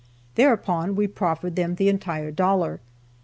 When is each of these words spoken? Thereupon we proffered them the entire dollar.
Thereupon 0.33 0.95
we 0.95 1.05
proffered 1.05 1.55
them 1.55 1.75
the 1.75 1.87
entire 1.87 2.31
dollar. 2.31 2.79